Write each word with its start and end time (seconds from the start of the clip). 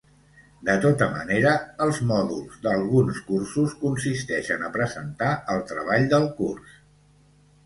De 0.69 0.75
tota 0.85 1.07
manera, 1.09 1.51
els 1.85 1.99
mòduls 2.11 2.57
d'alguns 2.63 3.19
cursos 3.27 3.77
consisteixen 3.85 4.65
a 4.65 4.71
presentar 4.79 5.29
el 5.57 5.63
treball 5.75 6.09
del 6.17 6.27
curs. 6.41 6.75